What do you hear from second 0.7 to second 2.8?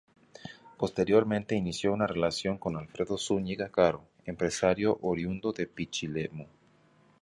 Posteriormente inició una relación con